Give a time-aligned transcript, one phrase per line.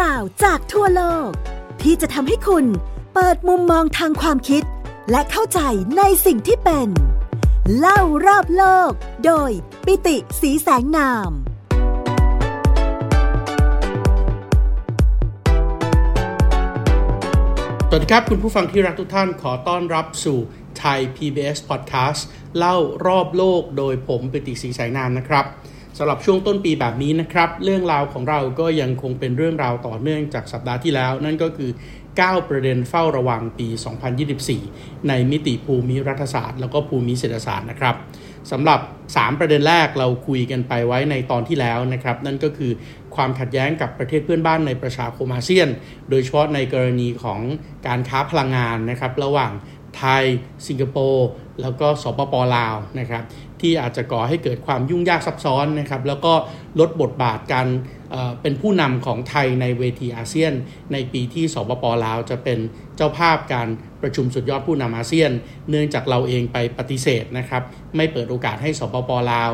[0.00, 1.30] ราวจากทั่วโลก
[1.82, 2.64] ที่จะทำให้คุณ
[3.14, 4.62] เปิดมุมมองทางความคิด
[5.10, 5.60] และเข้าใจ
[5.98, 6.88] ในสิ่งที่เป็น
[7.78, 8.90] เล่ารอบโลก
[9.26, 9.50] โดย
[9.86, 11.30] ปิติสีแสงนาม
[17.88, 20.38] สวัสดีครับคุณผู้ฟังที่รักทุกท่านขอต้อนรับสู่
[20.78, 22.20] ไทย PBS Podcast
[22.58, 22.76] เล่า
[23.06, 25.44] รอบโลกโดยผมปิติศรีสายนามนะครับ
[25.98, 31.70] สำหรับช่วงต้นปีแบบนี้นะครับ เรื่องราวของเราก็ยังคงเป็นเรื่องราวต่อเนื่องจากสัปดาห์ที่แล้ว นั่นก็คือ
[32.10, 33.68] 9 ประเด็นเฝ้าระวังปี
[34.38, 37.94] 2024 ในมิติภูมิรัฐศาสตร์ แล้วก็ภูมิเศรษฐศาสตร์นะครับ
[38.50, 42.72] สำหรับ 3 ประเด็นแรกเราคุยกันไปไว้ในตอนที่แล้วนะครับ นั่นก็คือ
[43.14, 45.68] ความขัดแย้งกับประเทศเพื่อนบ้านในประชาคมอาเซียน
[46.10, 47.40] โดยเฉพาะในกรณีของ
[47.86, 49.52] การค้าพลังงานนะครับ ระหว่าง
[49.98, 50.24] ไทย
[50.66, 51.28] สิงคโปร์
[51.62, 53.22] แล้วก็สปปลาวนะครับ
[53.60, 56.32] ที่อาจจะก่อให้เกิดความยุ่งยากซับซ้อนนะครับแล้วก็
[56.80, 57.68] ลดบทบาทการ
[58.42, 60.52] เป็นผู้นำของไทยในเวทีอาเซียน
[60.92, 62.58] ในปีที่สปปลาวจะเป็น
[62.96, 63.68] เจ้าภาพการ
[64.02, 65.30] ประชุมสุดยอดผู้นำอาเซียน
[65.70, 67.62] เนื่องจากเราเองไปปฏิเสธนะครับ
[67.96, 69.50] ไม่เปิดโอกาสให้สปปลาว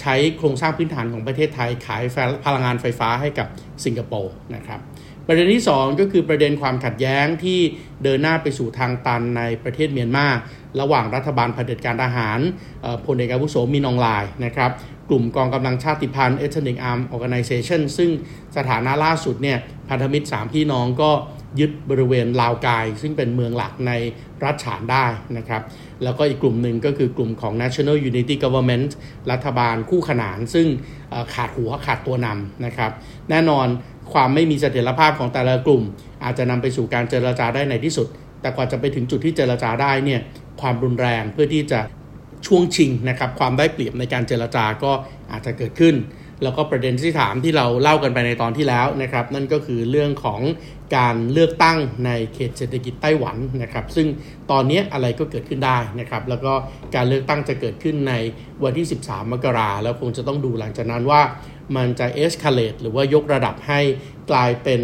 [0.00, 2.02] ใช้โครงสร้างพื้นฐานของประเทศไทยขาย
[2.44, 3.46] พลังงานไฟฟ้าให้กับ
[3.84, 4.80] สิงคโปร์นะครับ
[5.26, 7.60] ประเด็นที่ 2 ก็คือประเด็นความขัดแย้งที่
[8.02, 10.26] เดินหน้าไปสู่ทางตันในประเทศเมียนมา
[10.80, 12.38] ระหว่างรัฐบาลเผด็จการทหาร
[13.06, 14.70] พลเอกอาวุโสมินองลายนะครับ
[15.08, 18.10] กลุ่มกองกำลังชาติพันธุ์ Ethnic Arm Organization ซึ่ง
[18.56, 21.10] สถานะล่าสุดเนี่ยพันธมิตร 3 พี่น้องก็
[21.60, 23.92] ยึดบริเวณลาวกาย ซึ่งเป็นเมืองหลักใน
[24.44, 25.62] รัฐฉานได้นะครับ
[26.02, 28.88] แล้วก็อีกกลุ่มหนึ่งก็คือกลุ่มของ National Unity Government
[29.30, 30.66] รัฐบาลคู่ขนาน ซึ่ง
[31.34, 32.90] ขาดหัวขาดตัวนำนะครับ
[33.30, 33.66] แน่นอน
[34.12, 35.82] ความไม่มีเสถียรภาพของแต่ละกลุ่ม
[36.24, 38.06] อาจจะนำไปสู่การเจรจาได้ในที่สุด
[38.40, 40.20] แต่กว่าจะไปถึงจุดที่เจรจาได้เนี่ย
[40.60, 41.80] ความรุนแรงเพื่อที่จะ
[42.46, 44.92] ช่วงชิงนะครับความได้เปรียบในการเจรจาก็
[45.30, 45.94] อาจจะเกิดขึ้น
[46.42, 50.40] แล้วก็ประเด็นที่ถามที่เราเล่ากันไปในตอนที่แล้วนะครับ นั่นก็คือเรื่องของ
[50.96, 54.06] การเลือกตั้งในเขตเศรษฐกิจไต้หวันนะครับ ซึ่ง
[54.50, 56.52] ตอนนี้อะไรก็เกิดขึ้นได้นะครับ แล้วก็
[56.94, 58.14] การเลือกตั้งจะเกิดขึ้นใน
[58.64, 61.22] วันที่ 13 มกราแล้วคงจะต้องดูหลังจากนั้นว่า
[61.76, 63.80] มันจะ escalate หรือว่ายกระดับให้
[64.30, 64.80] กลายเป็น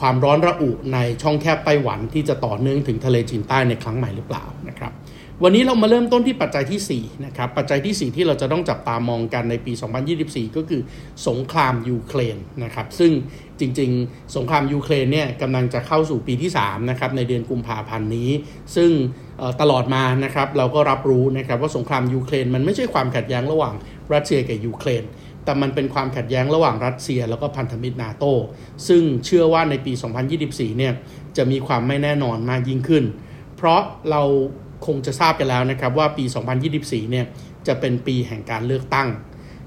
[0.00, 4.92] ความร้อนระอุในช่องแคบไต้หวันที่จะต่อเนื่องถึงทะเลจีนใต้ในครั้งใหม่หรือเปล่านะครับ
[5.46, 9.72] วันนี้เรามาเริ่มต้นที่ปัจจัยที่4นะครับปัจจัยที่ 4 ที่เราจะต้องจับตามองกันในปี
[10.14, 10.80] 2024 ก็คือ
[11.28, 13.12] สงครามยูเครนนะครับซึ่ง
[13.60, 18.30] จริงๆ สงครามยูเครนเนี่ยกำลังจะเข้าสู่ปีที่3นะครับในเดือนกุมภาพันธ์นี้
[18.76, 18.90] ซึ่ง
[19.60, 23.74] ตลอดมานะครับเราก็รับรู้นะครับว่าสงครามยูเครนมันไม่ใช่ความขัดแย้งระหว่าง
[24.12, 25.04] รัสเซียกับยูเครน
[25.44, 28.24] แต่มันเป็นความขัดแย้งระหว่างรัสเซียแล้วก็พันธมิตรนาโต
[28.88, 29.92] ซึ่งเชื่อว่าในปี
[30.36, 30.92] 2024 เนี่ย
[31.36, 33.04] จะมีความไม่แน่นอนมากยิ่งขึ้น
[33.56, 34.22] เพราะเรา
[34.86, 36.24] คงจะทราบกันแล้วนะครับว่าปี
[36.68, 37.26] 2024 เนี่ย
[37.66, 39.08] จะเป็นปีแห่งการเลือกตั้ง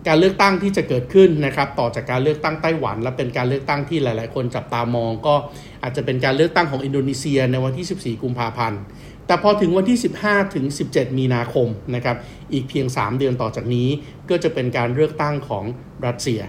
[0.08, 5.36] การเลือกตั้งที่จะเกิดขึ้นนะครับต่อจากการเลือกตั้งไต้หวัน และเป็นการเลือกตั้งที่หลาย ๆ คนจับตามอง ก็
[5.84, 8.82] อาจจะเป็นการเลือกตั้งของอินโดนีเซียในวันที่ 14 กุมภาพันธ์
[9.28, 12.18] แต่พอถึงวันที่ 15 ถึง 17 มีนาคมนะครับ
[12.54, 13.88] อีกเพียง 3 เดือนต่อจากนี้
[14.30, 15.66] ก็จะเป็นการเลือกตั้งของ
[16.06, 16.42] รัสเซีย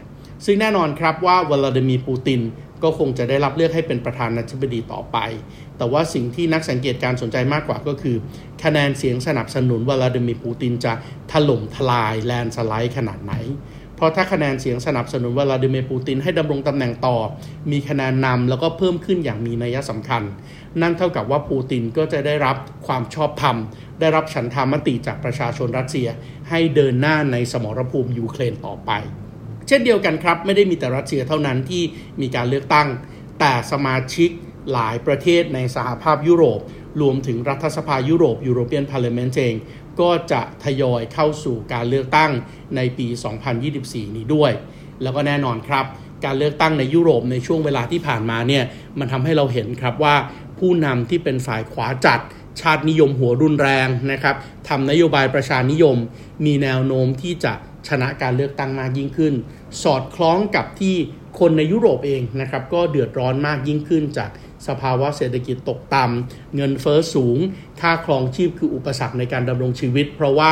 [0.45, 2.41] ซึ่งแน่นอนครับว่าวลาดิมีร์ปูติน
[2.83, 5.17] ก็คงจะได้รับเลือกให้เป็นประธานาธิบดีต่อไป
[5.78, 8.16] แต่ว่าสิ่งที่นักสังเกตการสนใจมากกว่าก็คือ
[8.65, 10.93] คะแนนเสียงสนับสนุนวลาดิมีร์ปูตินจะ
[11.33, 13.34] ถล่มทลายแลนสไลด์ขนาดไหน
[13.97, 17.17] เพราะถ้าคะแนนเสียงสนับสนุนวลาดิเมียร์ปูตินให้ดำรงตำแหน่งต่อ
[17.71, 20.22] มีคะแนนนำแล้วก็เพิ่มขึ้นอย่างมีนัยสำคัญ
[20.81, 22.56] นั่นเท่ากับว่าปูตินก็จะได้รับ
[22.87, 23.56] ความชอบธรรม
[24.00, 26.09] ได้รับฉันทามติจากประชาชนรัสเซีย
[26.49, 28.91] ให้เดินหน้าในสมรภูมิยูเครนต่อไป
[29.69, 31.83] เช่นเดียวกันครับ ไม่ได้มีแต่รัสเซียเท่านั้นที่
[32.21, 32.88] มีการเลือกตั้ง
[33.41, 34.31] แต่สมาชิก
[34.73, 36.61] หลายประเทศในสหภาพยุโรป
[37.01, 39.55] รวมถึงรัฐสภายุโรป European Parliament เอง
[40.01, 42.31] ก็จะทยอยเข้าสู่การเลือกตั้ง
[42.77, 43.06] ในปี
[43.62, 44.53] 2024 นี้ด้วย
[45.03, 45.84] แล้วก็แน่นอนครับ
[46.25, 48.65] การเลือกตั้งในยุโรปในช่วงเวลาที่ผ่านมาเนี่ย
[48.99, 50.17] มันทำให้เราเห็นครับว่า
[50.59, 52.21] ผู้นำที่เป็นฝ่ายขวาจัด
[52.61, 54.37] ชาตินิยมหัวรุนแรงนะครับ
[54.69, 55.97] ทำนโยบายประชานิยม
[56.45, 57.53] มีแนวโน้มที่จะ
[57.89, 59.35] ชนะการเลือกตั้งมากยิ่งขึ้น
[59.83, 60.97] สอดคล้องกับที่
[61.38, 64.30] คนในยุโรปเองนะครับก็เดือดร้อนมากยิ่งขึ้นจาก
[64.69, 67.38] สภาวะเศรษฐกิจตกต่ำเงินเฟอ้อสูง
[67.80, 70.50] ค่าครองชีพคืออุปสรรคในการดำรงชีวิต เพราะว่า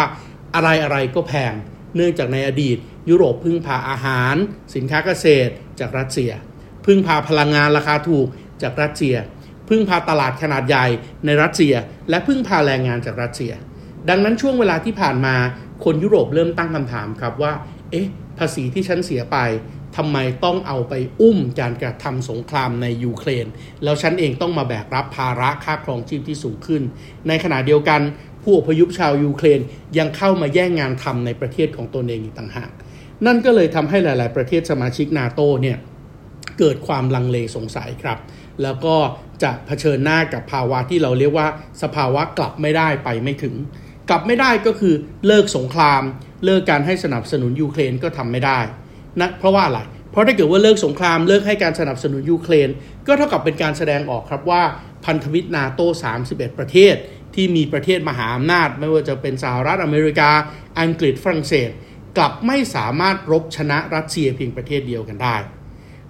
[0.54, 1.54] อะไรอะไรก็แพง
[1.96, 2.76] เนื่องจากในอดีต
[3.10, 4.34] ยุโรปพึ่งพาอาหาร
[4.74, 6.30] สินค้าเกษตร จากรัสเซีย
[6.86, 8.26] พึ่งพาพลังงานราคาถูก
[8.62, 9.16] จากรัสเซีย
[9.68, 10.86] พึ่งพาตลาดขนาดใหญ่
[11.24, 11.74] ในรัสเซีย
[12.10, 13.52] และพึ่งพาแรงงานจากรัสเซีย
[14.08, 15.36] ดังนั้นช่วงเวลาที่ผ่านมา
[15.84, 17.52] คนยุโรปเริ่มตั้งคำถามครับว่า
[17.90, 18.06] เอ๊ะ
[18.38, 19.36] ภาษีที่ฉันเสียไป
[19.96, 23.46] ทำไมต้องเอาไปอุ้มการกระทำสงครามในยูเครน
[23.84, 26.82] แล้วฉันเองต้องมาแบกรับภาระค่าครองชีพที่สูงขึ้น
[27.28, 28.00] ในขณะเดียวกัน
[28.42, 29.60] ผู้อพยพชาวยูเครน
[29.98, 32.70] ยังเข้ามาแย่งงานทำในประเทศของตนเองอีกต่างหาก
[33.26, 35.78] นั่นก็เลยทำให้หลาย ๆ ประเทศสมาชิกนาโตเนี่ย
[36.58, 38.18] เกิดความลังเลสงสัยครับ
[38.62, 38.96] แล้วก็
[39.42, 41.48] จะเผชิญหน้ากับภาวะที่เราเรียกว่า
[41.82, 43.54] สภาวะกลับไม่ได้ไปไม่ถึง
[44.08, 44.94] กลับไม่ได้ก็คือ
[45.26, 46.02] เลิกสงคราม
[46.44, 48.58] เลิกการให้สนับสนุนยูเครนก็ทำไม่ได้
[49.20, 49.80] นะเพราะว่าอะไร
[50.10, 52.68] เพราะถ้าเกิดว่าเลิกสงครามเลิกให้การสนับสนุนยูเครน
[53.06, 54.62] ก็เท่ากับเป็นการแสดงออกครับว่า
[55.04, 55.80] พันธมิตรนาโต
[56.20, 56.94] 31 ประเทศ
[57.34, 60.30] ที่มีประเทศมหาอำนาจ ไม่ว่าจะเป็นสหรัฐอเมริกา
[60.80, 61.70] อังกฤษฝรั่งเศส
[62.16, 65.36] กลับไม่สามารถรบชนะรัสเซียเพียงประเทศเดียวกันได้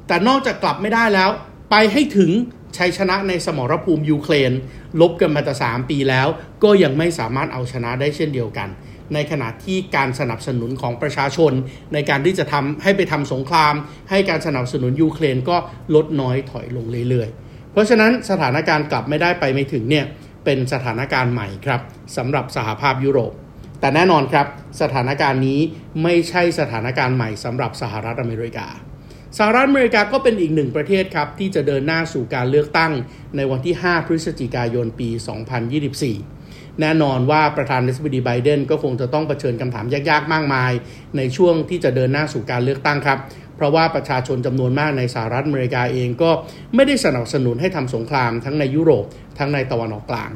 [0.06, 1.30] แต่นอกจากกลับไม่ได้แล้ว
[1.70, 2.30] ไปให้ถึง
[2.76, 4.52] ชัยชนะในสมรภูมิยูเครน
[5.00, 6.28] ลบกันมาตั้งสามปีแล้ว
[6.64, 8.68] ก็ยังไม่สามารถเอาชนะได้เช่นเดียวกัน
[9.14, 11.52] ในขณะที่การสนับสนุนของประชาชน
[11.94, 13.74] ในการที่จะทำให้ไปทำสงคราม
[14.10, 15.56] ให้การสนับสนุนยูเครนก็
[15.94, 20.04] ลดน้อยถอยลงเรื่อยๆ เพราะฉะนั้นสถานการณ์กลับไม่ได้ไปไม่ถึงเนี่ย
[20.44, 21.80] เป็นสถานการณ์ใหม่ครับ
[22.16, 23.32] สำหรับสหภาพยุโรป
[23.80, 24.46] แต่แน่นอนครับ
[24.80, 25.60] สถานการณ์นี้
[26.02, 28.68] ไม่ใช่สถานการณ์ใหม่สำหรับสหรัฐอเมริกา
[29.38, 32.92] สหรัฐอเมริกาก็เป็นอีกหนึ่งประเทศครับที่จะเดินหน้าสู่การเลือกตั้ง
[33.36, 35.08] ในวันที่ 5 พฤศจิกายนปี
[35.76, 36.35] 2024
[36.80, 40.72] แน่นอนว่าประธานาธิบดีไบเดนก็คงจะต้องเผชิญคำถามยากๆ มากมาย
[41.16, 43.18] ในช่วงที่จะเดินหน้าสู่การเลือกตั้งครับ
[43.56, 46.30] เพราะว่าประชาชนจำนวนมากในสหรัฐอเมริกาเองก็
[46.74, 49.04] ไม่ได้สนับสนุนให้ทำสงครามทั้งในยุโรป
[49.38, 50.30] ทั้งในตะวันออกกลาง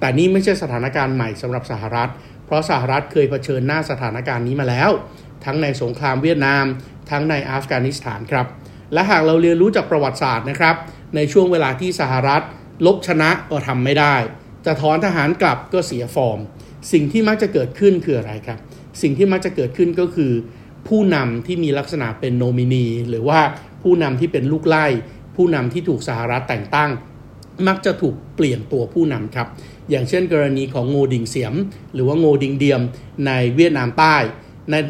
[0.00, 2.10] แต่นี่ไม่ใช่สถานการณ์ใหม่สำหรับสหรัฐ
[2.46, 4.90] เพราะสหรัฐเคยเผชิญหน้าสถานการณ์นี้มาแล้ว
[5.44, 6.64] ทั้งในสงครามเวียดนาม
[7.10, 8.46] ทั้งในอัฟกานิสถานครับ
[8.92, 10.76] และหากเราเรียนรู้จากประวัติศาสตร์นะครับ
[11.16, 12.42] ในช่วงเวลาที่สหรัฐ
[12.86, 14.14] ลบชนะก็ทำไม่ได้
[14.66, 16.38] จะถอนทหารกลับก็เสียฟอร์ม
[16.92, 18.58] สิ่งที่มักจะเกิดขึ้นคืออะไรครับ
[19.02, 20.32] สิ่งที่มักจะเกิดขึ้นก็คือ
[20.88, 23.40] ผู้นำที่มีลักษณะเป็นโนมินี หรือว่า
[23.82, 24.86] ผู้นำที่เป็นลูกไล่
[25.36, 26.90] ผู้นำที่ถูกสหรัฐแต่งตั้ง
[27.68, 29.48] มักจะถูกเปลี่ยนตัวผู้นำครับ
[29.90, 31.54] อย่างเช่น กรณีของโงดิงเสียม
[31.94, 32.82] หรือว่าโงดิงเดียม
[33.26, 34.16] ในเวียดนามใต้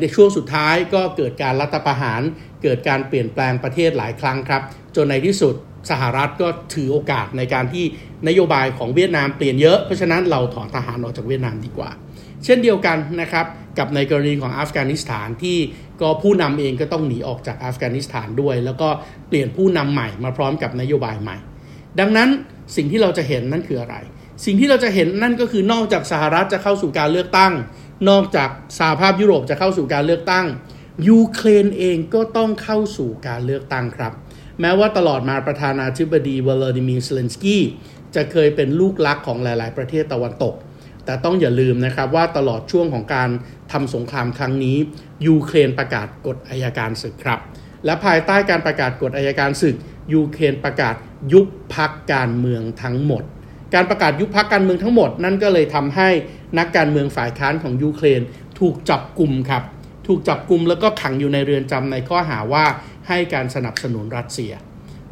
[0.00, 2.22] ในช่วงสุดท้ายก็เกิดการรัฐประหาร
[2.62, 4.62] เกิดการเปลี่ยนแปลงประเทศหลายครั้งครับ
[4.96, 5.54] จนในที่สุด
[5.90, 7.84] สหรัฐก็ถือโอกาสในการที่
[8.28, 11.90] นโยบายของเวียดนามเปลี่ยนเยอะเพราะฉะนั้นเราถอนทหารออกจากเวียดนามดีกว่า
[12.44, 13.46] เช่นเดียวกันนะครับ
[13.78, 15.58] กับในกรณีของอัฟกานิสถานที่
[16.00, 18.88] ก็ผู้นำเองก็ต้องหนีออกจากอัฟกานิสถานด้วย แล้วก็
[19.28, 21.36] เปลี่ยนผู้นำใหม่มาพร้อมกับนโยบายใหม่
[22.00, 22.28] ดังนั้น
[22.76, 23.96] สิ่งที่เราจะเห็นนั่นคืออะไร
[24.44, 27.52] สิ่งที่เราจะเห็นนั่นก็คือนอกจากสหรัฐจะเข้าสู่การเลือกตั้ง
[28.08, 30.46] นอกจากสหภาพยุโรปจะเข้าสู่การเลือกตั้ง
[31.08, 34.12] ยูเครนเองก็ต้องเข้าสู่การเลือกตั้งครับ
[34.60, 37.62] แม้ว่าตลอดมาประธานาธิบดีวลาดิมีร์เซเลนสกี้
[38.14, 40.54] จะเคยเป็นลูกรักของหลาย ๆ ประเทศตะวันตก
[41.04, 43.30] แต่ต้องอย่าลืมนะครับว่าตลอดช่วงของการ
[43.72, 44.76] ทำสงครามครั้งนี้
[45.26, 47.40] ยูเครนประกาศกฎอายการศึกครับ
[47.84, 49.76] และภายใต้การประกาศกฎอายการศึก
[50.14, 50.94] ยูเครนประกาศ
[51.32, 53.22] ยุบพรรคการเมืองทั้งหมด
[53.74, 56.08] การประกาศยุบพักการเมืองทั้งหมด นั่นก็เลยทำให้
[56.58, 58.20] นักการเมืองฝ่ายค้านของยูเครน
[58.60, 59.62] ถูกจับกลุ่มครับ
[60.06, 62.64] ถูกจับกลุ่มแล้วก็ขังอยู่ในเรือนจำในข้อหาว่า
[63.08, 64.52] ให้การสนับสนุนรัสเซีย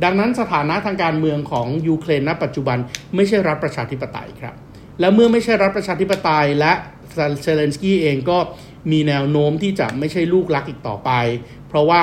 [0.05, 2.79] ดังนั้นสถานะทางการเมืองของยูเครนณปัจจุบัน
[3.15, 4.55] ไม่ใช่รัฐประชาธิปไตยครับ
[5.01, 6.73] และเมื่อไม่ใช่รัฐประชาธิปไตยและ
[7.43, 8.39] เซเลนสกี้เองก็
[8.93, 11.11] มีแนวโน้มที่จะไม่ใช่ลูกรักอีกต่อไป
[11.69, 12.03] เพราะว่า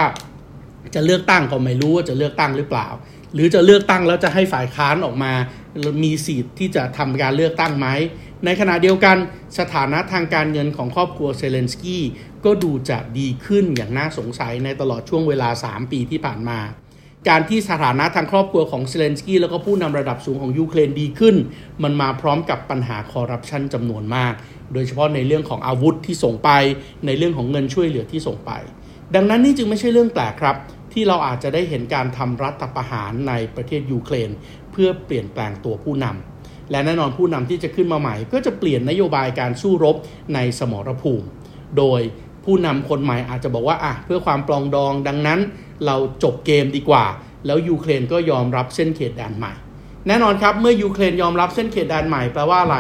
[0.96, 2.88] จะเลือกตั้งก็ไม่รู้ว่าจะเลือกตั้งหรือเปล่า
[3.34, 5.34] หรือจะเลือกตั้งแล้วจะให้ฝ่ายค้านออกมา
[6.04, 7.88] มีสิทธิ์ที่จะทำการเลือกตั้งไหม
[8.46, 9.18] ในขณะเดียวกัน
[9.60, 12.04] สถานะทางการเงินของครอบครัวเซเลนสกี้
[12.46, 16.60] ก็ดูจะดีขึ้นอย่างน่าสงสัยในตลอดช่วงเวลา 3 ปีที่ผ่านมา
[17.30, 21.36] การที่สถานะทางครอบครัวของเซเลนสกี้แล้วก็ผู้นำระดับสูงของยูเครนดีขึ้น
[21.84, 24.34] มันมาพร้อมกับปัญหาคอร์รัปชันจำนวนมาก
[24.74, 26.50] โดยเฉพาะในเรื่องของอาวุธที่ส่งไป
[27.06, 28.52] ในเรื่องของเงินช่วยเหลือที่ส่งไป
[29.16, 30.56] ดังนั้นนี่จึงไม่ใช่เรื่องแปลกครับ
[30.94, 34.30] ที่เราอาจจะได้เห็นการทำรัฐประหารในประเทศยูเครน
[34.72, 36.29] เพื่อเปลี่ยนแปลงตัวผู้นำ
[36.72, 39.96] และแน่นอนผู้นำที่จะขึ้นมาใหม่ ก็จะเปลี่ยนนโยบายการสู้รบ
[40.34, 41.28] ในสมรภูมิ
[41.78, 42.02] โดย
[42.46, 45.40] ผู้นำคนใหม่อาจจะบอกว่าอะเพื่อความปรองดองดังนั้น
[45.86, 47.06] เราจบเกมดีกว่า
[47.46, 49.54] แล้วยูเครนก็ยอมรับเส้นเขตแดนใหม่
[50.08, 52.78] แน่นอนครับเมื่อยูเครนยอมรับเส้นเขตแดนใหม่แปลว่าอะไร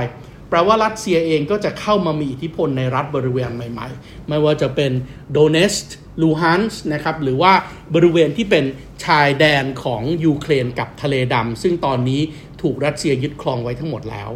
[0.50, 4.92] แปลว่ารัสเซียเองก็จะเข้ามามีอิทธิพลในรัฐบริเวณใหม่ ๆ ไม่ว่าจะเป็น
[5.32, 7.54] โดเนตสก์ลูฮันสก์นะครับ หรือว่า
[7.96, 8.66] บริเวณที่เป็น
[9.06, 12.22] ชายแดนของยูเครนกับทะเลดำ ซึ่งตอนนี้
[12.62, 14.32] ถูกรัสเซียยึดครองไว้ทั้งหมดแล้ว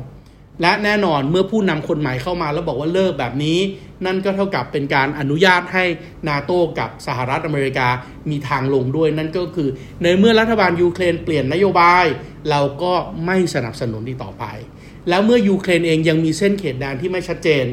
[0.61, 3.59] และแน่นอนเมื่อผู้นำคนใหม่เข้ามาแล้วบอกว่าเลิกแบบนี้
[4.05, 5.85] นั่นก็เท่ากับเป็นการอนุญาตให้
[6.27, 7.87] นาโต้กับสหรัฐอเมริกา
[8.29, 9.69] มีทางลงด้วยนั่นก็คือ
[10.03, 12.05] ในเมื่อรัฐบาลยูเครนเปลี่ยนนโยบาย
[12.49, 12.93] เราก็
[13.25, 14.45] ไม่สนับสนุนอีกต่อไป
[15.09, 17.65] แล้วเมื่อยูเครนเองยังมีเส้นเขตแดนที่ไม่ชัดเจน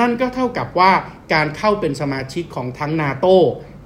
[0.00, 0.92] นั่นก็เท่ากับว่า
[1.34, 3.26] การเข้าเป็นสมาชิกของทั้งนาโต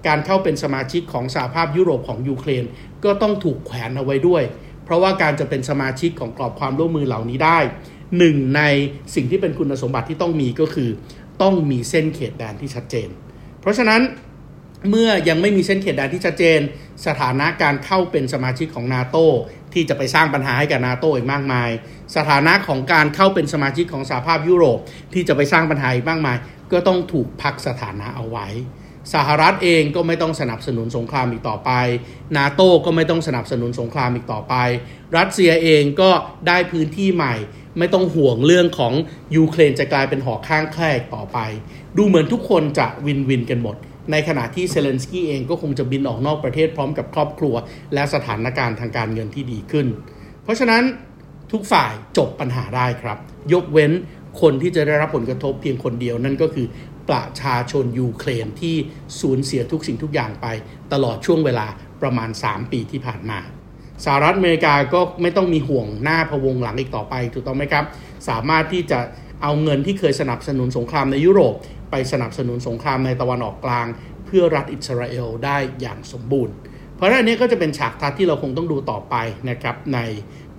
[0.06, 2.64] การเข้าเป็นสมาชิกของสหภาพยุโรปของยูเครน
[3.04, 4.42] ก็ต้องถูกแขวนเอาไว้ด้วย
[4.90, 7.58] ราะว่าการจะเป็นสมาชิกของกรอบความร่วมมือเหล่านี้ได้
[8.18, 8.62] หนึ่งใน
[9.14, 10.90] สิ่งที่เป็นคุณสมบัติที่ต้องมีก็คือ
[11.42, 13.08] ต้องมีเส้นเขตแดนที่ชัดเจน
[13.60, 14.00] เพราะฉะนั้น
[14.90, 16.60] เมื่อยังไม่มีเส้นเขตแดนที่ชัดเจน
[17.06, 19.16] สถานะการเข้าเป็นสมาชิกของนาโต
[19.72, 21.70] ที่จะไปสร้างปัญหาให้กับนาโตอีกมากมาย
[22.16, 24.78] สถานะของการเข้าเป็นสมาชิกของสหภาพยุโรป
[25.14, 26.36] ที่จะไปสร้างปัญหาอีกมากมาย
[26.72, 28.48] ก็ต้องถูกพักสถานะเอาไว้
[29.14, 31.70] สหรัฐเองก็ไม่ต้องสนับสนุนสงครามอีกต่อไป
[32.36, 34.54] นาโต้ก็ไม่ต้องสนับสนุนสงครามอีกต่อไป
[35.16, 36.10] รัสเซียเองก็
[36.46, 37.34] ได้พื้นที่ใหม่
[37.78, 38.92] ไม่ต้องห่วงเรื่องของ
[39.36, 41.38] ยูเครนจะกลายเป็นหอกข้างแคร่ต่อไป
[41.96, 43.76] ดูเหมือนทุกคนจะ win-win กันหมด
[44.10, 47.54] ในขณะที่เซเลนสกี้เองก็คงจะบินออกนอกประเทศพร้อมกับครอบครัว
[47.94, 49.86] และสถานการณ์ทางการเงินที่ดีขึ้น
[50.42, 50.82] เพราะฉะนั้น
[51.52, 53.18] ทุกฝ่ายจบปัญหาได้ครับ
[53.52, 53.92] ยกเว้น
[54.42, 56.66] คนที่จะได้รับผลกระทบเพียงคนเดียวนั่นก็คือ
[57.10, 58.76] ประชาชนยูเครนที่
[59.20, 60.46] สูญเสียทุกสิ่งทุกอย่างไป
[60.92, 61.66] ตลอดช่วงเวลา
[62.02, 63.38] ประมาณ 3 ปีที่ผ่านมา
[64.04, 67.84] สหรัฐอเมริกาก็ไม่ต้องมีห่วงหน้าพวงหลังอีกต่อไปถูกต้องไหมครับ
[68.28, 68.98] สามารถที่จะ
[69.42, 71.54] เอาเงินที่เคยสนับสนุนสงครามในยุโรป
[71.90, 73.86] ไปสนับสนุนสงครามในตะวันออกกลาง
[74.26, 76.54] เพื่อรัฐอิสราเอลได้อย่างสมบูรณ์
[76.96, 79.14] เพราะฉะนั้นนี้ก็จะเป็นฉากทัศน์ที่เราคงต้องดูต่อไป
[79.50, 79.98] นะครับใน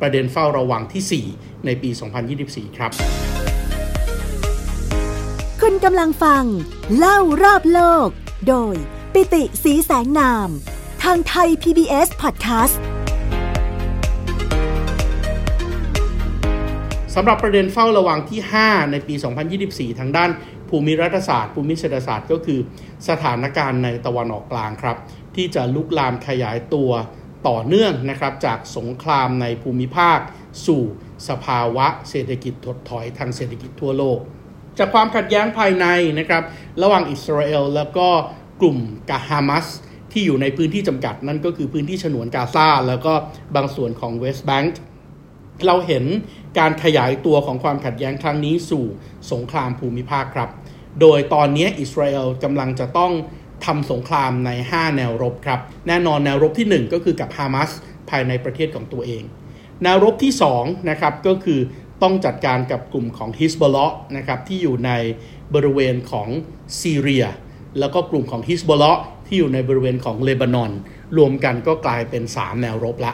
[0.02, 1.90] ประเด็นเฝ้าระวังที่ 4 ในปี
[2.34, 2.92] 2024 ครับ
[5.88, 6.46] กำลังฟัง
[6.98, 8.08] เล่ารอบโลก
[8.48, 8.76] โดย
[9.14, 10.50] ปิติสีแสงนาม
[11.04, 12.76] ทางไทย PBS Podcast
[17.16, 19.16] สำหรับประเด็นเฝ้าระวังที่ 5 ในปี
[19.58, 20.30] 2024 ทางด้าน
[20.70, 22.60] ภูมิรัฐศาสตร์ ภูมิเศรษฐศาสตร์ก็คือ
[23.10, 24.98] สถานการณ์ในตะวันออกกลางครับ
[25.36, 26.92] ที่จะลุกลามขยายตัว
[27.48, 30.20] ต่อเนื่องนะครับจากสงครามในภูมิภาค
[30.66, 30.84] สู่
[31.30, 34.20] สภาวะเศรษฐกิจถดถอยทางเศรษฐกิจทั่วโลก
[34.78, 35.86] จากความขัดแย้งภายใน
[36.20, 36.44] นะครับ
[36.82, 38.08] ระหว่างอิสราเอลแล้วก็
[38.62, 38.78] กลุ่ม
[39.10, 39.68] กาฮามัส
[40.12, 43.14] ที่อยู่ในพื้นที่จำกัด นั่นก็คือพื้นที่ฉนวนกาซาแล้วก็
[43.56, 44.80] บางส่วนของเวสต์แบงก์
[45.66, 46.06] เราเห็น
[46.60, 48.86] การขยายตัวของความขัดแย้งครั้งนี้สู่
[49.32, 50.50] สงครามภูมิภาคครับ
[51.02, 53.12] โดยตอนนี้อิสราเอลกำลังจะต้อง
[53.66, 57.72] ทำสงครามใน 5 แนวรบครับ แน่นอนแนวรบที่ 1 ก็คือกับฮามาส
[58.10, 59.24] ภายในประเทศของตัวเอง
[59.84, 61.60] แนวรบที่ 2 นะครับ ก็คือ
[62.04, 63.78] ต้องจัดการกับกลุ่มของฮิสบอล
[64.18, 64.92] นะครับที่อยู่ใน
[65.56, 66.28] บริเวณของ
[66.82, 67.26] ซีเรีย
[67.80, 68.86] แล้วก็กลุ่มของฮิสบอล
[69.28, 70.72] ที่อยู่ในบริเวณของเลบานอน
[71.18, 73.14] รวมกันก็กลายเป็น 3 แนวรบละ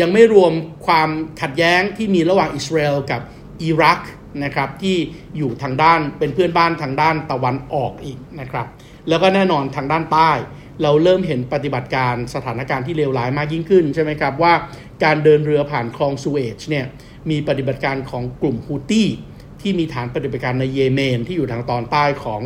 [0.00, 0.52] ยังไม่รวม
[0.86, 1.08] ความ
[1.40, 3.20] ขัดแย้งที่มีระหว่างอิสราเอลกับ
[3.62, 4.00] อิรัก
[4.44, 4.96] นะครับที่
[5.36, 8.66] อยู่ทางด้านเป็นเพื่อนบ้านทางด้านตะวันออกอีกนะครับ
[9.08, 10.30] แล้วก็แน่นอนทางด้านใต้
[10.82, 14.52] เราเริ่มเห็นปฏิบัติการสถานการณ์ที่เลวร้ายมากยิ่งขึ้นใช่ไหมครับว่า
[15.04, 16.84] การเดินเรือผ่านคลองซูเอชเนี่ย
[17.30, 19.08] มีปฏิบัติการของกลุ่มฮูตี้
[19.60, 22.42] ที่มีฐานปฏิบัติการในเยเมน ที่อยู่ทางตอนใต้ของ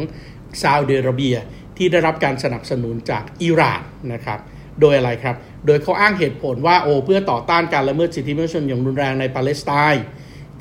[0.62, 1.36] ซาอุดิอาระเบีย
[1.76, 4.38] ที่ได้รับการสนับสนุนจากอิหร่านนะครับ
[4.80, 10.04] โดยอะไรครับ โดยเขาอ้างเหตุผลว่าโอ้เพื่อต่อต้านการละเมิดสิทธิมนุษยชนอย่างรุนแรงในปาเลสไตน์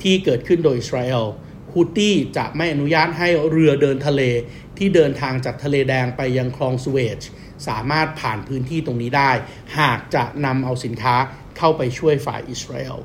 [0.02, 1.24] ที่เกิดขึ้นโดยอิสราเอล
[1.72, 4.22] ฮูตี้จะไม่อนุญาตให้เรือเดินทะเล
[4.78, 7.20] ที่เดินทางจากทะเลแดงไปยังคลองสุเอช
[7.68, 9.30] สามารถผ่านพื้นที่ตรงนี้ได้
[9.78, 11.16] หากจะนำเอาสินค้า
[11.60, 12.98] เข้าไปช่วยฝ่ายอิสราเอล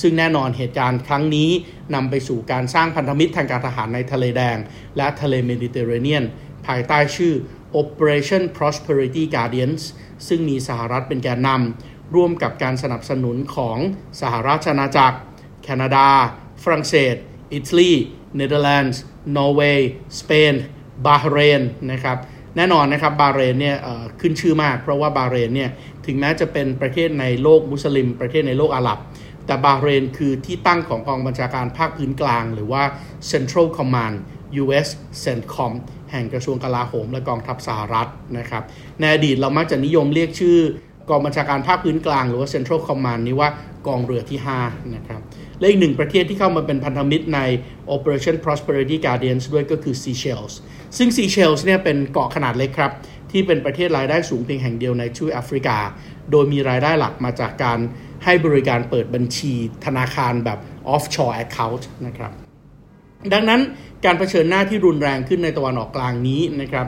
[0.00, 1.50] ซึ่งแน่นอนเหตุการณ์ครั้งนี้
[1.94, 4.56] นำไปสู่การสร้างพันธมิตรทางการทหารในทะเลแดง
[4.96, 6.24] และทะเลเมดิเตอร์เรเนียน
[6.66, 7.34] ภายใต้ชื่อ
[7.80, 9.82] Operation Prosperity Guardians
[10.28, 13.78] ซึ่งมีสหรัฐเป็นแกนนำร่วมกับการสนับสนุนของ
[14.20, 15.18] สหราชอาณาจักร
[15.62, 16.08] แคนาดา
[16.62, 17.14] ฝรั่งเศส
[17.52, 17.92] อิตาลี
[18.36, 19.00] เนเธอร์แลนด์
[19.36, 20.54] นอร์เวย์ สเปน
[21.06, 22.18] บาห์เรน นะครับ
[22.56, 23.76] แน่นอนนะครับ บาห์เรนเนี่ย
[24.20, 25.70] ขึ้นชื่อมาก เพราะว่าบาห์เรนเนี่ย
[26.06, 28.98] ถึงแม้จะเป็นประเทศในโลกมุสลิม ประเทศในโลกอาหรับ
[29.46, 32.82] แต่บาห์เรนคือที่ตั้งของกองบัญชาการภาคพื้นกลาง หรือว่า
[33.30, 34.16] Central Command
[34.62, 34.88] US
[35.22, 35.72] CENTCOM
[36.10, 38.08] แห่งกระทรวงกลาโหม และกองทัพสหรัฐ
[38.38, 38.62] นะครับ
[39.00, 40.58] ในอดีตเรามักจะนิยมเรียกชื่อ
[41.10, 43.48] กองบัญชาการภาคพื้นกลาง หรือว่า Central Command นี้ว่า
[43.86, 45.20] กองเรือที่ 5 นะครับ
[45.58, 47.40] และอีกหนึ่งประเทศที่เข้ามาเป็นพันธมิตรใน
[47.94, 50.54] Operation Prosperity Guardians ด้วยก็คือ Seychelles
[50.96, 52.92] ซึ่ง Seychelles เนี่ยเป็นเกาะขนาดเล็กครับ
[53.36, 55.78] ที่เป็นประเทศรายได้สูงเพียงแห่งเดียวในทวีปแอฟริกา
[56.30, 57.78] โดยมีรายได้หลักมาจากการ
[58.24, 60.58] ให้บริการเปิดบัญชีธนาคารแบบ
[60.94, 62.32] offshore account นะครับ
[63.32, 63.60] ดังนั้น
[64.04, 66.86] การเผชิญหน้าที่รุนแรงขึ้นในตะวันออกกลางนี้นะครับ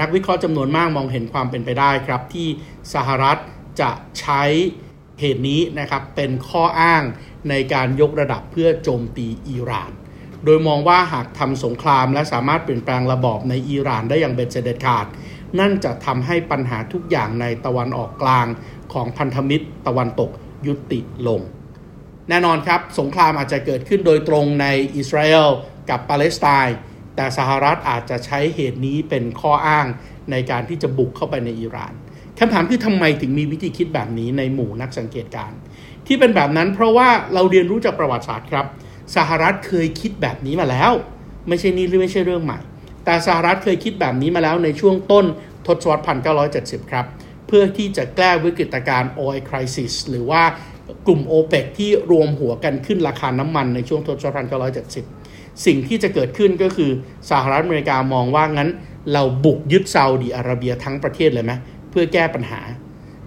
[0.00, 2.48] นักวิเคราะห์จำนวนมากมองเห็นความเป็นไปได้ครับ ที่
[2.94, 3.38] สหรัฐ
[3.80, 4.42] จะใช้
[5.20, 7.02] เหตุนี้นะครับเป็นข้ออ้าง
[7.50, 9.92] ในการยกระดับเพื่อโจมตีอิหร่าน
[10.44, 15.06] โดยมองว่าหากทำสงครามและสามารถเปลี่ยนแปลงระบอบในอิหร่านได้อย่างเบ็ดเสด็จขาด
[15.58, 18.46] นั่นจะทำให้ปัญหาทุกอย่างในตะวันออกกลาง
[18.92, 20.30] ของพันธมิตรตะวันตก
[20.66, 21.40] ยุติลง
[22.28, 24.66] แน่นอนครับ สงครามอาจจะเกิดขึ้นโดยตรงใน
[24.96, 25.48] อิสราเอล
[25.90, 26.76] กับปาเลสไตน์
[27.16, 29.86] แต่สหรัฐอาจจะใช้เหตุนี้เป็นข้ออ้าง
[30.30, 31.92] ในการที่จะบุกเข้าไปในอิหร่าน
[32.38, 35.52] คำถามคือทำไมถึงมีวิธีคิดแบบนี้ในหมู่นักสังเกตการ
[36.06, 38.66] ที่เป็นแบบนั้นเพราะว่าเราเรียนรู้จากประวัติศาสตร์ครับ
[39.16, 40.92] สหรัฐเคยคิดแบบนี้มาแล้ว
[41.48, 42.58] ไม่ใช่นี่หรือไม่ใช่เรื่องใหม่
[43.04, 45.26] แต่สหรัฐเคยคิดแบบนี้มาแล้วในช่วงต้น
[45.66, 46.02] ทศวรรษ
[46.48, 47.06] 1970 ครับ
[47.46, 50.42] เพื่อที่จะแก้วิกฤตการณ์ oil crisis หรือว่า
[51.06, 54.48] กลุ่ม o p e ปที่รวมหัวกันขึ้นราคาน้ำมันในช่วงทศวรรษ
[55.06, 56.90] 1970 สิ่งที่จะเกิดขึ้นก็คือ
[57.30, 58.70] สหรัฐอเมริกามองว่างั้น
[59.12, 61.52] เราบุกยึดซาอุดีอาระเบียทั้งประเทศเลยไหม
[61.90, 62.60] เพื่อแก้ปัญหา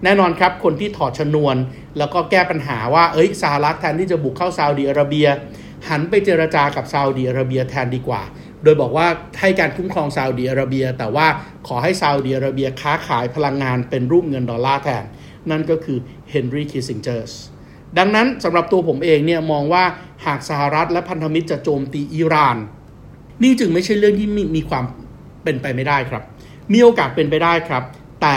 [0.04, 1.56] แน่นอนครับ คนที่ถอดชนวน
[1.98, 5.26] แล้วก็แก้ปัญหาว่า เอ้ยสหรัฐแทนที่จะบุกเข้าซาอุดีอาระเบีย
[5.88, 8.22] หันไปเจรจากับซาอุดีอาระเบียแทนดีกว่า
[8.66, 9.06] โดยบอกว่า
[9.40, 11.26] ให้การคุ้มครองซาอุดีอาระเบีย แต่ว่า
[11.68, 15.04] ขอให้ซาอุดีอาระเบียค้าขายพลังงานเป็นรูปเงินดอลลาร์แทน
[15.50, 15.98] นั่นก็คือ
[16.30, 17.32] เฮนรี่คิสซิงเจอร์
[17.98, 19.84] ดังนั้นสำหรับตัวผมเองเนี่ยมองว่า
[20.26, 22.56] หากสหรัฐและพันธมิตรจะโจมตีอิหร่าน
[23.42, 24.84] นี่จึงไม่ใช่เรื่องที่มีมีความ
[25.44, 26.22] เป็นไปไม่ได้ครับ
[26.72, 27.82] มีโอกาสเป็นไปได้ครับ
[28.22, 28.36] แต่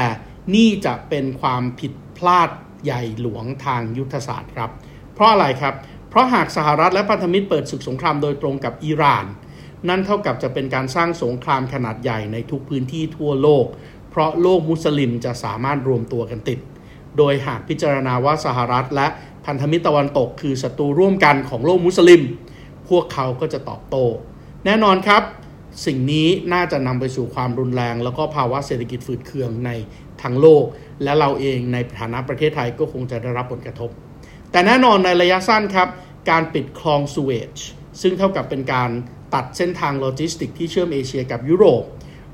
[0.55, 2.49] นี่จะเป็นความผิดพลาด
[2.83, 4.69] ใหญ่หลวงทางยุทธศาสตร์ครับ
[5.13, 5.75] เพราะอะไรครับ
[6.09, 9.25] เพราะหากสหรัฐและพันธมิตรเปิดศึกสงครามโดยตรงกับอิหร่าน
[9.87, 13.65] นั่นเท่ากับจะเป็นการสร้างสงครามขนาดใหญ่ในทุกพื้นที่ทั่วโลก
[14.09, 16.59] เพราะโลกมุสลิมจะสามารถรวมตัวกันติด
[17.17, 19.07] โดยหากพิจารณาว่าสหรัฐและ
[19.45, 22.21] พันธมิตรตะวันตกคือศัตรูร่วมกันของโลกมุสลิม
[22.89, 24.05] พวกเขาก็จะตอบโต้
[24.65, 25.23] แน่นอนครับ
[25.85, 29.69] สิ่งนี้น่าจะนำไปสู่ความรุนแรง แล้วก็ภาวะเศรษฐกิจฝืดเคืองใน
[30.21, 30.63] ทั้งโลก
[31.03, 33.89] และเราเองในฐานะประเทศไทยก็คงจะได้รับผลกระทบ
[34.51, 35.87] แต่แน่นอนในระยะสั้นครับ
[36.29, 37.59] การปิดคลองสุเอซ
[38.01, 38.89] ซึ่งเท่ากับเป็นการ
[39.33, 41.83] ตัดเส้นทางโลจิสติกที่เชื่อมเอเชียกับยุโรป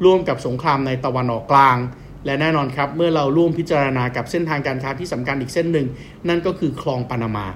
[0.05, 1.77] ร่วมกับสงครามในตะวันออกกลาง
[2.25, 5.87] และแน่นอนครับ เมื่อเราร่วมพิจารณากับเส้นทางการค้าที่สำคัญอีกเส้นหนึ่ง
[6.27, 7.47] นั่นก็คือคลองปานามา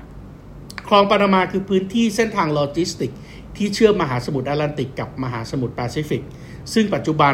[0.88, 3.12] คลองปานามาคือพื้นที่เส้นทางโลจิสติก
[3.58, 6.24] ที่เชื่อมมหาสมุทรแอตแลนติกกับมหาสมุทรแปซิฟิก
[6.74, 7.34] ซึ่งปัจจุบัน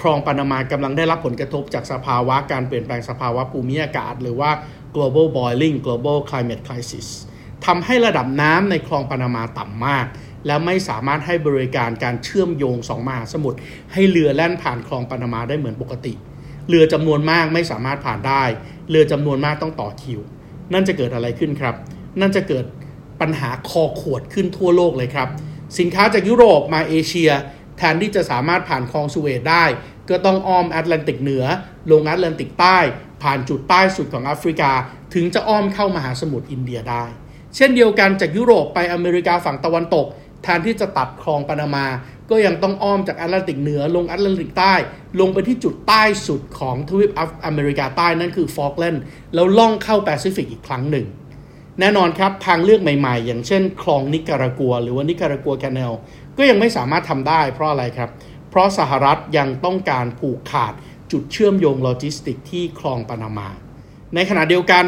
[0.00, 4.50] คลองปานามากำลังได้รับผลกระทบจากสภาวะการเปลี่ยนแปลงสภาวะภูมิอากาศ หรือว่า
[4.94, 7.06] global boiling global climate crisis
[7.66, 10.06] ทำให้ระดับน้ำในคลองปานามาต่ำมาก
[10.46, 13.58] และไม่สามารถให้บริการการเชื่อมโยงสองมหาสมุทร
[13.92, 16.12] ให้เรือแล่นผ่านคลองปานามาได้เหมือนปกติ
[16.68, 18.42] เรือจำนวนมากไม่สามารถผ่านได้
[18.90, 20.20] เรือจำนวนมากต้องต่อคิว
[20.72, 21.74] นั่นจะเกิดอะไรขึ้นครับ
[22.20, 22.64] นั่นจะเกิด
[23.20, 25.28] ปัญหาคอขวดขึ้นทั่วโลกเลยครับ
[25.78, 27.30] สินค้าจากยุโรปมาเอเชีย
[27.78, 29.64] แทนที่จะสามารถผ่านคลองสุเอซได้
[30.08, 31.44] ก็ต้องอ้อมแอตแลนติกเหนือ
[31.90, 32.78] ลงแอตแลนติกใต้
[33.22, 34.72] ผ่านจุดใต้สุดของแอฟริกา
[35.14, 37.04] ถึงจะอ้อมเข้ามหาสมุทรอินเดียได้
[37.56, 40.06] เช่นเดียวกันจากยุโรปไปอเมริกาฝั่งตะวันตก
[40.46, 41.86] แทนที่จะตัดคลองปานามา
[42.30, 44.74] ก็ยังต้องอ้อมจากแอตแลนติกเหนือลงแอตแลนติกใต้
[45.20, 47.10] ลงไปที่จุดใต้สุดของทวีป
[47.46, 49.02] อเมริกาใต้นั่นคือฟอล์กแลนด์
[49.34, 51.06] แล้วล่องเข้าแปซิฟิกอีกครั้งหนึ่ง
[51.80, 55.92] แน่นอนครับทางเลือกใหม่ๆ อย่างเช่น คลองนิการากัว หรือว่านิการากัวแคนเนล
[56.38, 58.10] ก็ยังไม่สามารถทำได้เพราะอะไรครับ
[58.50, 60.72] เพราะสหรัฐยังต้องการผูกขาด
[61.12, 63.48] จุดเชื่อมโยงโลจิสติกที่คลองปานามา
[64.14, 64.84] ในขณะเดียวกัน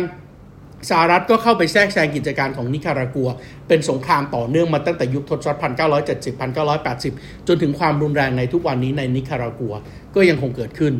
[0.90, 3.28] สหรัฐก็เข้าไปแทรกแซงกิจการของนิการากัว
[3.68, 6.40] เป็นสงครามต่อเนื่องมาตั้งแต่ยุคทศวรรษ 1970
[6.90, 9.74] 1980 จนถึงความรุนแรงในทุกวันนี้ในนิการากัว
[10.14, 10.94] ก็ยังคงเกิดขึ้น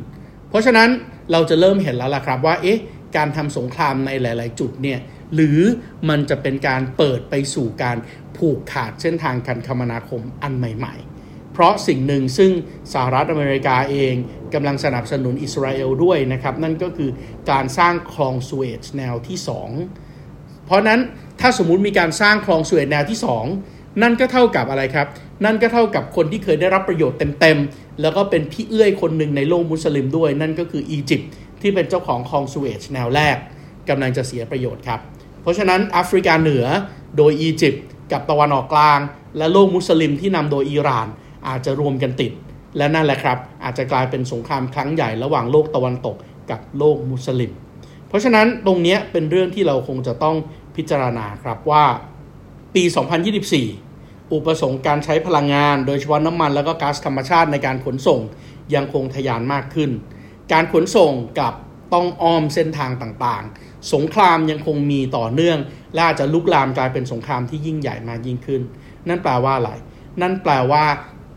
[0.50, 0.88] เพราะฉะนั้น
[1.32, 2.80] เราจะเริ่มเห็นแล้วล่ะครับว่าเอ๊ะ
[3.16, 4.98] การทำสงครามในหลาย ๆ จุดเนี่ย
[5.34, 5.60] หรือ
[6.08, 7.96] มันจะเป็นการเปิดไปสู่การ
[8.36, 11.07] ผูกขาดเส้นทางการคมนาคมอันใหม่ ๆ
[11.58, 12.50] เพราะสิ่งหนึ่งซึ่ง
[12.92, 14.14] สหรัฐอเมริกาเอง
[14.54, 17.10] กำลังสนับสนุนอิสราเอลด้วยนะครับ นั่นก็คือ
[17.50, 19.38] การสร้างคลองสุเอตแนวที่
[20.02, 21.00] 2 เพราะนั้น
[21.40, 23.18] ถ้าสมมุติมีการสร้างคลองสุเอตแนวที่
[23.60, 25.06] 2 นั่นก็เท่ากับอะไรครับ
[25.44, 33.36] นั่นก็เท่ากับคนที่เคยได้รับประโยชน์เต็มๆ แล้วก็เป็นพี่เอื้อยคนหนึ่งในโลกมุสลิมด้วย นั่นก็คืออียิปต์ที่เป็นเจ้าของคลองสุเอตแนวแรก
[33.88, 35.00] กำลังจะเสียประโยชน์ครับ
[35.42, 36.66] เพราะฉะนั้นแอฟริกาเหนือ
[37.16, 39.00] โดยอียิปต์กับตะวันออกกลาง
[39.38, 41.08] และโลกมุสลิมที่นำโดยอิหร่าน
[41.46, 42.32] อาจจะรวมกันติด
[42.76, 46.16] และนั่นแหละครับ อาจจะกลายเป็นสงครามครั้งใหญ่ระหว่างโลกตะวันตก
[46.50, 47.52] กับโลกมุสลิม
[48.08, 50.36] เพราะฉะนั้นตรงนี้เป็นเรื่องที่เราคงจะต้อง
[50.76, 51.84] พิจารณาครับว่า
[52.74, 52.84] ปี
[53.58, 58.20] 2024 อุปสงค์การใช้พลังงาน โดยเฉพาะน้ำมันแล้วก็ก๊าซธรรมชาติในการขนส่ง
[58.74, 59.90] ยังคงทะยานมากขึ้น
[60.52, 61.54] การขนส่งกับ
[61.94, 65.58] ต้องอ้อมเส้นทางต่างๆ สงครามยังคงมีต่อเนื่อง
[65.94, 68.62] และอาจจะลุกลามกลายเป็นสงครามที่ยิ่งใหญ่มากยิ่งขึ้น
[69.08, 69.72] นั่นแปลว่าอะไร
[70.20, 70.84] นั่นแปลว่า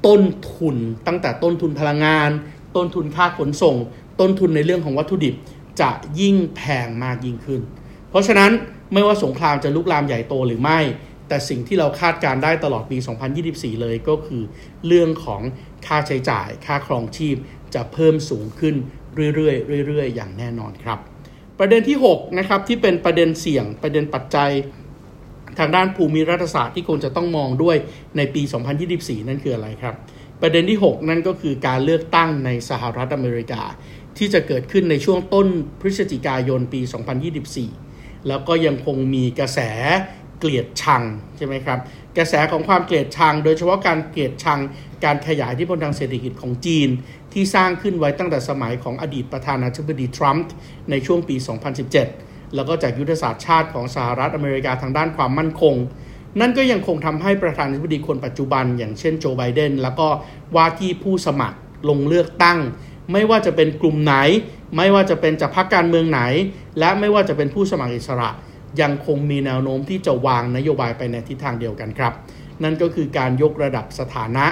[0.05, 0.21] ต้น
[0.53, 0.75] ทุน
[1.07, 2.29] ตั้งแต่ต้นทุนพลังงาน
[2.75, 3.75] ต้นทุนค่าขนส่ง
[4.19, 5.35] ต้นทุนในเรื่องของวัตถุดิบ
[5.81, 7.61] จะยิ่งแพงมากยิ่งขึ้น
[8.09, 8.51] เพราะฉะนั้น
[8.93, 10.79] ไม่ว่าสงครามจะลุกลามใหญ่โตหรือไม่
[11.27, 12.97] แต่สิ่งที่เราคาดการได้ตลอดปี
[13.39, 14.43] 2024 เลยก็คือ
[14.87, 15.41] เรื่องของ
[15.85, 17.35] ค่าใช้จ่าย ค่าครองชีพ
[17.75, 18.75] จะเพิ่มสูงขึ้น
[19.35, 20.99] เรื่อยๆเรื่อยๆ อย่างแน่นอนครับ
[21.59, 24.51] ประเด็นที่ 6 นะครับ ที่เป็นประเด็นเสี่ยงประเด็นปัจจัย
[25.59, 27.77] ทางด้านภูมิรัฐศาสตร์ที่ควรจะต้องมองด้วย
[28.17, 28.41] ในปี
[28.85, 29.95] 2024 นั่นคืออะไรครับ
[30.41, 33.61] ประเด็นที่ 6 นั่นก็คือการเลือกตั้งในสหรัฐอเมริกา
[34.17, 35.47] ที่จะเกิดขึ้นในช่วงต้น
[35.81, 36.81] พฤศจิกายนปี
[37.53, 39.59] 2024 แล้วก็ยังคงมีกระแส
[40.39, 41.03] เกลียดชัง
[41.37, 41.79] ใช่ไหมครับ
[42.17, 44.59] กระแสของความเกลียดชัง โดยเฉพาะการเกลียดชัง
[45.05, 46.89] การขยายที่พลทางเศรษฐกิจของจีน
[47.33, 50.51] ที่สร้างขึ้นไว้ตั้งแต่สมัยของอดีตประธานาธิบดีทรัมป์
[50.89, 51.35] ในช่วงปี
[51.89, 55.75] 2017 แล้วก็จากยุทธศาสตร์ชาติของสหรัฐอเมริกาทางด้านความมั่นคง
[56.39, 60.07] นั่นก็ยังคงทำให้ประธานาธิบดีคนปัจจุบัน อย่างเช่นโจไบเดนแล้วก็
[60.55, 61.57] ว่าที่ผู้สมัคร
[61.89, 62.59] ลงเลือกตั้ง
[63.11, 64.15] ไม่ว่าจะเป็นกลุ่มไหน
[64.77, 66.21] ไม่ว่าจะเป็นจากพรรคการเมืองไหน
[66.79, 68.29] และไม่ว่าจะเป็นผู้สมัครอิสระ
[68.81, 72.13] ยังคงมีแนวโน้มที่จะวางนโยบายไปในทิศทางเดียวกันครับ
[72.63, 74.45] นั่นก็คือการยกระดับสถานะ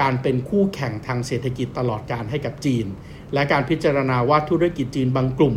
[0.00, 2.86] การเป็นคู่แข่งทางเศรษฐกิจตลอดการให้กับจีน
[3.34, 5.54] และการพิจารณาว่าธุรกิจจีนบางกลุ่ม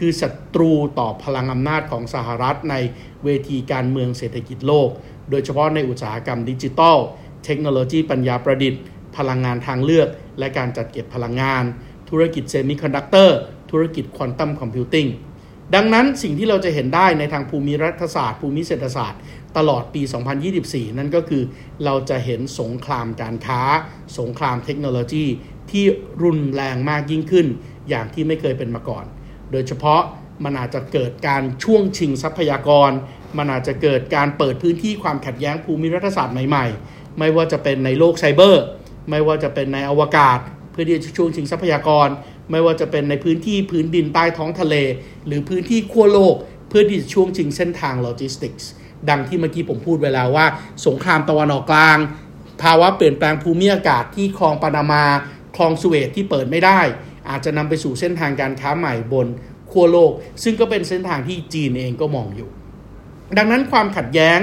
[0.00, 2.76] คือศัตรูต่อพลังอำนาจของสหรัฐใน
[3.24, 4.88] เวทีการเมืองเศรษฐกิจโลก
[5.30, 6.98] โดยเฉพาะในอุตสาหกรรมดิจิทัล
[7.44, 8.80] เทคโนโลยีปัญญาประดิษฐ์
[9.16, 10.08] พลังงานทางเลือก
[10.38, 11.64] และการจัดเก็บพลังงาน
[12.10, 13.38] ธุรกิจเซมิคอนดักเตอร์
[13.70, 15.06] ธุรกิจ quantum computing
[15.74, 19.20] ดังนั้นสิ่งที่เราจะเห็นได้ในทางภูมิรัฐศาสตร์ ภูมิเศรษฐศาสตร์
[19.56, 20.02] ตลอดปี
[20.50, 21.42] 2024 นั่นก็คือ
[21.84, 23.62] เราจะเห็นสงครามการค้า
[24.18, 25.26] สงครามเทคโนโลยี
[25.70, 25.84] ที่
[26.22, 27.46] รุนแรงมากยิ่งขึ้น
[27.88, 29.04] อย่างที่ไม่เคยเป็นมาก่อน
[29.52, 30.02] โดยเฉพาะ
[30.44, 32.90] มันอาจจะเกิดการช่วงชิงทรัพยากร
[33.38, 38.62] มันอาจจะเกิดการเปิดพื้นที่ความขัดแย้งภูมิรัฐศาสตร์ใหม่ๆ ไม่ว่าจะเป็นในโลกไซเบอร์
[39.10, 40.38] ไม่ว่าจะเป็นในอวกาศ
[40.70, 42.08] เพื่อที่จะช่วงชิงทรัพยากร
[42.50, 44.74] ไม่ว่าจะเป็นในพื้นที่พื้นดินใต้ท้องทะเล
[45.26, 46.34] หรือพื้นที่ขั้วโลก
[46.68, 48.68] เพื่อที่จะช่วงชิงเส้นทางโลจิสติกส์
[49.10, 50.46] ดังที่เมื่อกี้ผมพูดไว้แล้วว่า
[50.86, 51.98] สงครามตะวันออกกลาง
[52.62, 55.04] ภาวะเปลี่ยนแปลงภูมิอากาศที่คลองปานามา
[55.56, 56.80] คลองสุเอตที่เปิดไม่ได้
[57.28, 59.26] อาจจะนำไปสู่เส้นทางการค้าใหม่บน
[59.70, 62.48] ขั้วโลก ซึ่งก็เป็นเส้นทางที่จีนเองก็มองอยู่
[63.38, 64.38] ดังนั้นความขัดแย้ง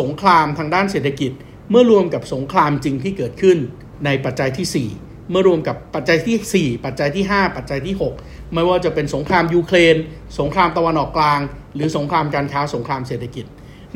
[0.00, 1.32] สงครามทางด้านเศรษฐกิจ
[1.70, 3.58] เมื่อรวมกับสงครามจริงที่เกิดขึ้น
[4.04, 9.96] ในปัจจัยที่ 4เมื่อรวมกับปัจจัยที่ 4 ปัจจัยที่ 5 ปัจจัยที่ 6 ไม่ว่าจะเป็นสงครามยูเครน
[10.38, 11.40] สงครามตะวันออกกลาง
[11.74, 13.46] หรือสงครามการค้าสงครามเศรษฐกิจ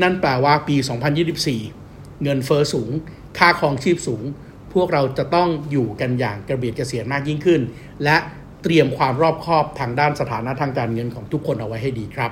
[0.02, 0.76] นั่นแปลว่าปี
[1.50, 2.90] 2024 เงินเฟอ้อสูง
[3.38, 4.24] ค่าครองชีพสูง
[4.74, 7.60] พวกเราจะต้องอยู่กันอย่างกระเบียดกระเสียนมากยิ่งขึ้น
[8.04, 8.16] และ
[8.62, 12.30] เตรียมความรอบคอบทางด้านสถานะทางการเงินของทุกคนเอาไว้ให้ดีครับ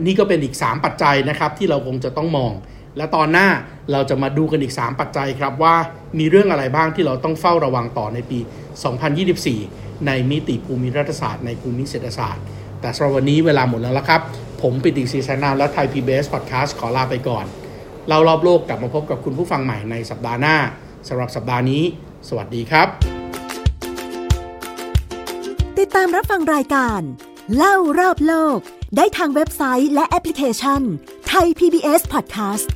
[0.00, 2.52] นี่ก็เป็นอีก 3 ปัจจัยนะครับที่เราคงจะต้องมอง
[2.96, 3.48] และตอนหน้า
[3.92, 5.74] เราจะมาดูกันอีก 3 ปัจจัยครับว่า
[6.18, 8.38] มีเรื่องอะไรบ้างที่เราต้องเฝ้าระวังต่อในปี
[9.22, 12.44] 2024 ในมิติภูมิรัฐศาสตร์ในภูมิเศรษฐศาสตร์
[12.80, 14.20] แต่สำหรับวันนี้เวลาหมดแล้วละครับ
[14.62, 17.44] ผมปิติศรีสายนามและไทย PBS Podcast ขอลาไปก่อน
[18.08, 20.56] เรารอบโลกกลับมาพบกับคุณผู้ฟังใหม่ในสัปดาห์หน้า
[21.08, 21.82] สำหรับสัปดาห์นี้
[22.28, 22.88] สวัสดีครับ
[25.78, 27.00] ติดตามรับฟังรายการ
[27.56, 28.58] เล่ารอบโลก
[28.96, 30.82] ได้ทางเว็บไซต์และแอปพลิเคชัน
[31.28, 32.66] ไทย PBS Podcast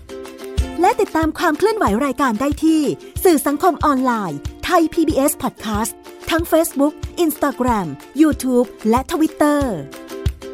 [0.80, 2.82] และติดตามความเคลื่อนไหวรายการได้ที่
[3.24, 5.92] สื่อสังคมออนไลน์ Thai PBS Podcast
[6.30, 7.86] ทั้ง Facebook, Instagram,
[8.20, 9.62] YouTube และ Twitter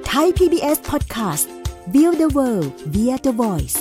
[0.09, 1.47] Thai PBS Podcast
[1.95, 3.77] View the world via the voice